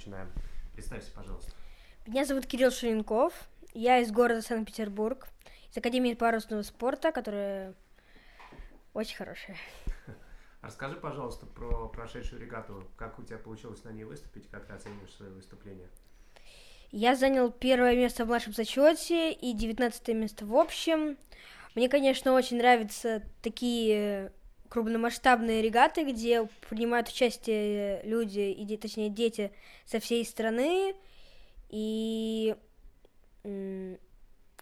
начинаем. 0.00 0.32
Представься, 0.72 1.10
пожалуйста. 1.14 1.52
Меня 2.06 2.24
зовут 2.24 2.46
Кирилл 2.46 2.70
Шуренков. 2.70 3.34
Я 3.74 3.98
из 3.98 4.10
города 4.10 4.40
Санкт-Петербург, 4.40 5.28
из 5.70 5.76
Академии 5.76 6.14
парусного 6.14 6.62
спорта, 6.62 7.12
которая 7.12 7.74
очень 8.94 9.16
хорошая. 9.16 9.56
Расскажи, 10.62 10.96
пожалуйста, 10.96 11.44
про 11.44 11.86
прошедшую 11.88 12.40
регату. 12.40 12.82
Как 12.96 13.18
у 13.18 13.22
тебя 13.22 13.36
получилось 13.36 13.84
на 13.84 13.90
ней 13.90 14.04
выступить? 14.04 14.48
Как 14.48 14.66
ты 14.66 14.72
оцениваешь 14.72 15.12
свое 15.12 15.32
выступление? 15.32 15.88
Я 16.90 17.14
занял 17.14 17.50
первое 17.50 17.94
место 17.94 18.24
в 18.24 18.28
младшем 18.28 18.54
зачете 18.54 19.32
и 19.32 19.52
девятнадцатое 19.52 20.16
место 20.16 20.46
в 20.46 20.56
общем. 20.56 21.18
Мне, 21.74 21.88
конечно, 21.88 22.32
очень 22.32 22.56
нравятся 22.56 23.22
такие 23.42 24.32
крупномасштабные 24.70 25.60
регаты, 25.60 26.10
где 26.10 26.48
принимают 26.68 27.08
участие 27.08 28.02
люди, 28.04 28.38
и, 28.38 28.76
точнее, 28.76 29.10
дети 29.10 29.52
со 29.84 30.00
всей 30.00 30.24
страны. 30.24 30.94
И 31.68 32.56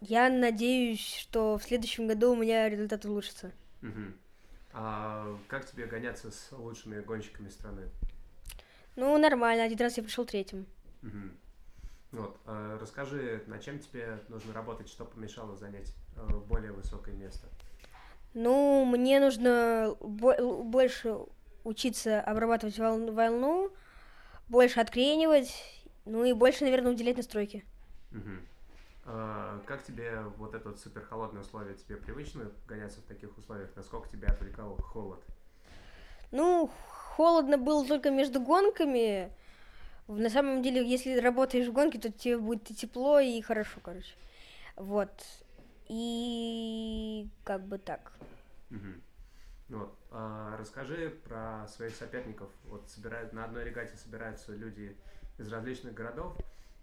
я 0.01 0.31
надеюсь, 0.31 1.17
что 1.17 1.59
в 1.59 1.63
следующем 1.63 2.09
году 2.09 2.33
у 2.33 2.37
меня 2.37 2.69
результат 2.69 3.05
улучшится. 3.05 3.53
Угу. 3.83 4.13
А 4.73 5.39
как 5.47 5.67
тебе 5.67 5.87
гоняться 5.87 6.31
с 6.31 6.53
лучшими 6.53 7.01
гонщиками 7.01 7.49
страны? 7.49 7.83
Ну, 8.97 9.17
нормально. 9.19 9.65
Один 9.65 9.79
раз 9.79 9.97
я 9.97 10.03
пришел 10.03 10.25
третьим. 10.25 10.67
Угу. 11.03 11.31
Вот, 12.13 12.41
э, 12.47 12.79
расскажи, 12.81 13.43
над 13.47 13.63
чем 13.63 13.79
тебе 13.79 14.21
нужно 14.29 14.55
работать, 14.55 14.89
что 14.89 15.05
помешало 15.05 15.55
занять 15.57 15.93
э, 16.17 16.27
более 16.49 16.73
высокое 16.73 17.15
место? 17.15 17.47
Ну, 18.35 18.85
мне 18.85 19.21
нужно 19.21 19.97
бо- 20.01 20.63
больше 20.63 21.19
учиться 21.65 22.21
обрабатывать 22.21 22.79
волну, 22.79 23.13
волну, 23.13 23.71
больше 24.49 24.81
откренивать, 24.81 25.53
ну 26.05 26.25
и 26.25 26.33
больше, 26.33 26.65
наверное, 26.65 26.93
уделять 26.93 27.17
настройки. 27.17 27.65
Угу. 28.13 28.31
А, 29.07 29.61
как 29.67 29.83
тебе 29.83 30.23
вот 30.37 30.55
это 30.55 30.69
вот 30.69 30.79
супер 30.79 31.03
холодное 31.03 31.43
условие? 31.43 31.75
Тебе 31.75 31.97
привычно 31.97 32.51
гоняться 32.67 33.01
в 33.01 33.05
таких 33.05 33.37
условиях? 33.37 33.71
Насколько 33.77 34.09
тебя 34.09 34.29
отвлекал 34.29 34.77
холод? 34.77 35.23
Ну, 36.31 36.71
холодно 36.89 37.57
было 37.59 37.87
только 37.87 38.11
между 38.11 38.41
гонками, 38.41 39.33
на 40.09 40.31
самом 40.31 40.63
деле, 40.63 40.87
если 40.89 41.19
работаешь 41.19 41.69
в 41.69 41.73
гонке, 41.73 41.99
то 41.99 42.11
тебе 42.11 42.39
будет 42.39 42.71
и 42.71 42.75
тепло, 42.75 43.21
и 43.21 43.41
хорошо, 43.43 43.79
короче. 43.83 44.15
Вот. 44.77 45.11
И 45.89 47.29
как 47.45 47.67
бы 47.67 47.79
так. 47.79 48.13
Угу. 48.71 49.77
Вот. 49.79 49.99
А, 50.11 50.57
расскажи 50.59 51.11
про 51.25 51.67
своих 51.69 51.95
соперников. 51.95 52.49
Вот 52.65 52.89
собирают 52.89 53.33
на 53.33 53.45
одной 53.45 53.65
регате 53.65 53.97
собираются 53.97 54.55
люди 54.55 54.97
из 55.39 55.51
различных 55.53 55.95
городов. 55.95 56.37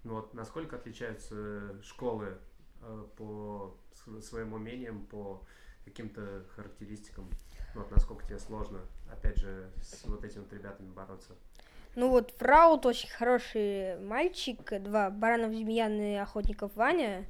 Вот 0.04 0.34
насколько 0.34 0.76
отличаются 0.76 1.82
школы 1.82 2.38
э, 2.82 3.06
по 3.18 3.76
своим 4.22 4.54
умениям, 4.54 5.06
по 5.08 5.44
каким-то 5.84 6.46
характеристикам? 6.56 7.30
Вот 7.74 7.90
насколько 7.92 8.26
тебе 8.26 8.40
сложно, 8.40 8.80
опять 9.12 9.38
же, 9.38 9.70
с 9.82 10.06
вот 10.06 10.24
этими 10.24 10.42
вот 10.42 10.54
ребятами 10.54 10.92
бороться? 10.92 11.34
Ну 11.96 12.10
вот 12.10 12.32
Фраут 12.38 12.86
очень 12.86 13.10
хороший 13.10 13.98
мальчик, 14.00 14.82
два 14.82 15.10
Баранов 15.10 15.52
Демьян 15.52 15.94
и 15.94 16.16
Охотников 16.16 16.76
Ваня. 16.76 17.26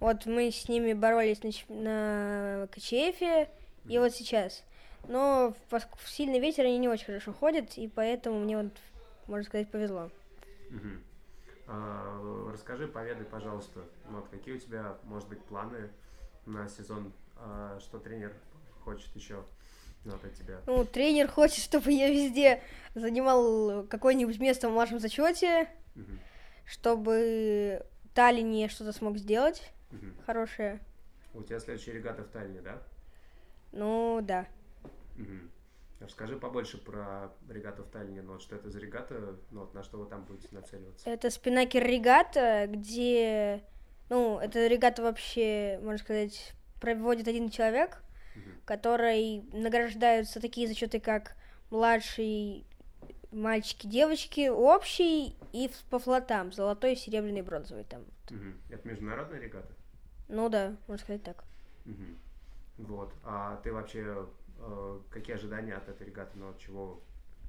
Вот 0.00 0.26
мы 0.26 0.50
с 0.50 0.68
ними 0.68 0.92
боролись 0.92 1.42
на, 1.42 1.74
на 1.74 2.66
КЧФе 2.68 3.48
и 3.88 3.98
вот 3.98 4.12
сейчас. 4.12 4.64
Но 5.08 5.54
в, 5.70 5.80
сильный 6.06 6.40
ветер 6.40 6.64
они 6.64 6.78
не 6.78 6.88
очень 6.88 7.06
хорошо 7.06 7.32
ходят, 7.32 7.76
и 7.76 7.88
поэтому 7.88 8.40
мне 8.40 8.56
вот, 8.56 8.72
можно 9.26 9.44
сказать, 9.44 9.70
повезло. 9.70 10.10
Угу. 10.70 10.88
А, 11.66 12.50
расскажи, 12.52 12.88
поведай, 12.88 13.24
пожалуйста, 13.24 13.80
вот 14.10 14.28
какие 14.28 14.54
у 14.54 14.58
тебя, 14.58 14.96
может 15.04 15.28
быть, 15.28 15.42
планы 15.44 15.90
на 16.46 16.68
сезон, 16.68 17.12
а, 17.36 17.78
что 17.80 17.98
тренер 17.98 18.32
хочет 18.84 19.14
еще 19.14 19.44
вот 20.04 20.24
от 20.24 20.34
тебя? 20.34 20.60
Ну, 20.66 20.84
тренер 20.84 21.28
хочет, 21.28 21.62
чтобы 21.62 21.92
я 21.92 22.10
везде 22.10 22.62
занимал 22.94 23.84
какое-нибудь 23.86 24.38
место 24.38 24.68
в 24.68 24.72
младшем 24.72 25.00
зачете, 25.00 25.68
угу. 25.94 26.12
чтобы 26.66 27.84
Таллине 28.14 28.68
что-то 28.68 28.92
смог 28.92 29.18
сделать 29.18 29.73
угу. 29.96 30.22
хорошее. 30.26 30.80
У 31.34 31.42
тебя 31.42 31.58
следующая 31.58 31.92
регата 31.92 32.22
в 32.22 32.28
Таллине, 32.28 32.60
да? 32.60 32.82
Ну, 33.72 34.20
да. 34.22 34.46
Угу. 35.16 35.50
Расскажи 36.00 36.36
побольше 36.36 36.78
про 36.78 37.32
регату 37.48 37.82
в 37.82 37.88
Таллине. 37.88 38.22
Ну, 38.22 38.34
вот 38.34 38.42
что 38.42 38.56
это 38.56 38.70
за 38.70 38.78
регата, 38.78 39.36
ну, 39.50 39.60
вот 39.60 39.74
на 39.74 39.82
что 39.82 39.98
вы 39.98 40.06
там 40.06 40.24
будете 40.24 40.48
нацеливаться? 40.52 41.08
Это 41.08 41.30
спинакер 41.30 41.84
регата, 41.84 42.66
где... 42.68 43.64
Ну, 44.10 44.38
это 44.38 44.66
регата 44.66 45.02
вообще, 45.02 45.78
можно 45.82 45.98
сказать, 45.98 46.52
проводит 46.80 47.26
один 47.26 47.48
человек, 47.48 48.02
которой 48.64 49.44
награждаются 49.52 50.40
такие 50.40 50.68
зачеты, 50.68 51.00
как 51.00 51.36
младший 51.70 52.66
мальчики, 53.32 53.86
девочки, 53.86 54.48
общий 54.48 55.36
и 55.52 55.70
по 55.90 55.98
флотам, 55.98 56.52
золотой, 56.52 56.96
серебряный, 56.96 57.42
бронзовый 57.42 57.84
там. 57.84 58.02
Угу. 58.30 58.74
Это 58.74 58.88
международная 58.88 59.40
регата? 59.40 59.68
Ну 60.28 60.48
да, 60.48 60.76
можно 60.86 61.02
сказать 61.02 61.22
так. 61.22 61.44
Угу. 61.86 62.86
Вот. 62.86 63.12
А 63.24 63.56
ты 63.62 63.72
вообще 63.72 64.26
э, 64.58 65.00
какие 65.10 65.36
ожидания 65.36 65.74
от 65.74 65.88
этой 65.88 66.06
регаты? 66.06 66.32
Ну, 66.34 66.50
от 66.50 66.58
чего 66.58 67.00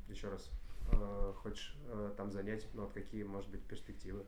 еще 0.09 0.29
раз 0.29 0.49
э, 0.91 1.33
хочешь 1.41 1.75
э, 1.87 2.11
там 2.17 2.31
занять? 2.31 2.67
Ну, 2.73 2.83
вот 2.83 2.93
какие, 2.93 3.23
может 3.23 3.49
быть, 3.49 3.61
перспективы? 3.61 4.23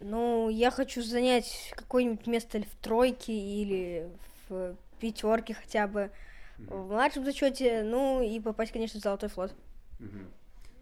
Ну, 0.00 0.48
я 0.48 0.70
хочу 0.70 1.02
занять 1.02 1.72
какое-нибудь 1.76 2.26
место 2.26 2.62
в 2.62 2.76
тройке 2.82 3.32
или 3.32 4.10
в 4.48 4.76
пятерке 4.98 5.54
хотя 5.54 5.86
бы 5.86 6.10
угу. 6.58 6.76
в 6.76 6.88
младшем 6.88 7.24
зачете, 7.24 7.82
ну 7.82 8.22
и 8.22 8.40
попасть, 8.40 8.72
конечно, 8.72 8.98
в 9.00 9.02
золотой 9.02 9.28
флот. 9.28 9.52
Угу. 10.00 10.18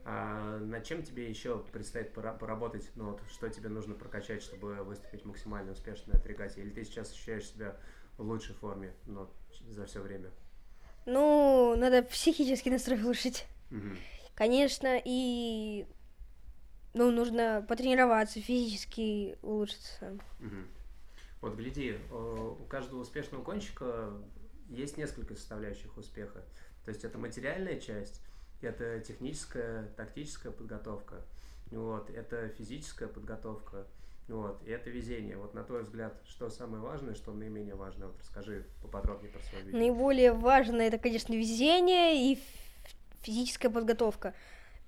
А 0.04 0.58
над 0.58 0.84
чем 0.84 1.02
тебе 1.02 1.28
еще 1.28 1.58
предстоит 1.72 2.12
поработать? 2.12 2.90
Ну 2.94 3.10
вот, 3.10 3.20
что 3.30 3.48
тебе 3.48 3.68
нужно 3.68 3.94
прокачать, 3.94 4.42
чтобы 4.42 4.76
выступить 4.82 5.24
максимально 5.24 5.72
успешно 5.72 6.14
на 6.14 6.18
этой 6.18 6.28
регате? 6.28 6.62
Или 6.62 6.70
ты 6.70 6.84
сейчас 6.84 7.10
ощущаешь 7.12 7.46
себя 7.46 7.76
в 8.16 8.22
лучшей 8.22 8.54
форме 8.54 8.92
ну, 9.06 9.28
за 9.70 9.84
все 9.86 10.00
время? 10.00 10.30
Ну, 11.06 11.74
надо 11.76 12.02
психический 12.02 12.70
настрой 12.70 13.02
улучшить. 13.02 13.46
Угу. 13.70 13.96
Конечно, 14.34 15.00
и 15.04 15.86
ну, 16.94 17.10
нужно 17.10 17.64
потренироваться, 17.68 18.40
физически 18.40 19.38
улучшиться. 19.42 20.18
Угу. 20.40 20.56
Вот 21.42 21.56
гляди, 21.56 21.96
э, 22.10 22.54
у 22.58 22.64
каждого 22.64 23.00
успешного 23.00 23.42
гонщика 23.42 24.12
есть 24.68 24.96
несколько 24.96 25.34
составляющих 25.34 25.96
успеха. 25.96 26.44
То 26.84 26.90
есть 26.90 27.04
это 27.04 27.18
материальная 27.18 27.78
часть, 27.80 28.22
это 28.62 29.00
техническая, 29.00 29.88
тактическая 29.96 30.52
подготовка, 30.52 31.16
вот, 31.70 32.10
это 32.10 32.48
физическая 32.48 33.08
подготовка, 33.08 33.86
вот, 34.28 34.62
и 34.66 34.70
это 34.70 34.90
везение. 34.90 35.36
Вот 35.36 35.54
на 35.54 35.64
твой 35.64 35.82
взгляд, 35.82 36.14
что 36.26 36.50
самое 36.50 36.82
важное, 36.82 37.14
что 37.14 37.32
наименее 37.32 37.74
важное? 37.74 38.08
Вот 38.08 38.16
расскажи 38.20 38.64
поподробнее 38.82 39.32
про 39.32 39.40
свое 39.40 39.64
видение. 39.64 39.90
Наиболее 39.90 40.32
важное 40.32 40.86
это, 40.86 40.98
конечно, 40.98 41.32
везение 41.32 42.32
и 42.32 42.38
физическая 43.22 43.70
подготовка. 43.70 44.34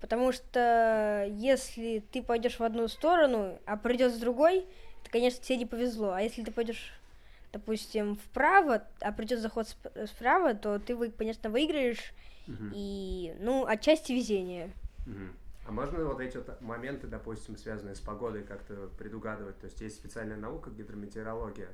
Потому 0.01 0.33
что 0.33 1.29
если 1.31 2.05
ты 2.11 2.23
пойдешь 2.23 2.59
в 2.59 2.63
одну 2.63 2.89
сторону, 2.89 3.59
а 3.67 3.77
придет 3.77 4.13
с 4.13 4.19
другой, 4.19 4.67
то, 5.05 5.11
конечно, 5.11 5.43
тебе 5.43 5.59
не 5.59 5.67
повезло. 5.67 6.11
А 6.11 6.21
если 6.21 6.43
ты 6.43 6.51
пойдешь, 6.51 6.93
допустим, 7.53 8.17
вправо, 8.17 8.83
а 9.01 9.13
придет 9.13 9.41
заход 9.41 9.69
справа, 10.07 10.55
то 10.55 10.79
ты, 10.79 10.97
конечно, 11.11 11.51
выиграешь. 11.51 12.13
Угу. 12.49 12.71
И, 12.75 13.35
ну, 13.41 13.67
отчасти 13.67 14.13
везение. 14.13 14.73
Угу. 15.07 15.69
А 15.69 15.73
можно 15.73 16.05
вот 16.05 16.21
эти 16.21 16.37
вот 16.37 16.61
моменты, 16.61 17.07
допустим, 17.07 17.57
связанные 17.57 17.95
с 17.95 18.01
погодой, 18.01 18.43
как-то 18.43 18.91
предугадывать? 18.99 19.59
То 19.59 19.67
есть 19.67 19.81
есть 19.81 19.97
специальная 19.97 20.37
наука, 20.37 20.71
гидрометеорология. 20.71 21.69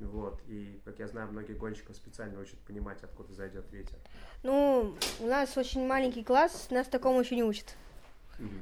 Вот, 0.00 0.40
и, 0.46 0.80
как 0.84 1.00
я 1.00 1.08
знаю, 1.08 1.28
многие 1.32 1.54
гонщиков 1.54 1.96
специально 1.96 2.40
учат 2.40 2.58
понимать, 2.60 3.02
откуда 3.02 3.34
зайдет 3.34 3.64
ветер. 3.72 3.96
Ну, 4.44 4.94
у 5.18 5.26
нас 5.26 5.56
очень 5.56 5.84
маленький 5.86 6.22
класс, 6.22 6.68
нас 6.70 6.86
такому 6.86 7.20
еще 7.20 7.34
не 7.34 7.42
учат. 7.42 7.74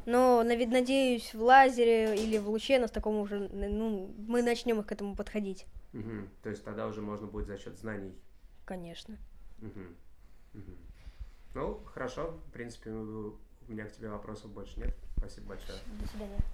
Но, 0.07 0.43
надеюсь, 0.43 1.35
в 1.35 1.43
лазере 1.43 2.17
или 2.17 2.39
в 2.39 2.49
луче 2.49 2.79
нас 2.79 2.91
такому 2.91 3.21
уже, 3.21 3.41
ну, 3.41 4.11
мы 4.27 4.43
начнем 4.43 4.83
к 4.83 4.91
этому 4.91 5.15
подходить. 5.15 5.67
Угу. 6.01 6.29
То 6.43 6.51
есть 6.51 6.65
тогда 6.65 6.87
уже 6.87 7.01
можно 7.03 7.27
будет 7.27 7.47
за 7.47 7.57
счет 7.57 7.79
знаний. 7.79 8.15
Конечно. 8.65 9.17
Угу. 9.63 9.81
Угу. 10.55 10.73
Ну, 11.55 11.85
хорошо. 11.85 12.39
В 12.49 12.53
принципе, 12.53 12.91
у 12.91 13.39
меня 13.69 13.87
к 13.87 13.93
тебе 13.93 14.09
вопросов 14.11 14.51
больше 14.51 14.79
нет. 14.81 14.95
Спасибо 15.17 15.49
большое. 15.49 15.79
До 16.01 16.09
свидания. 16.09 16.41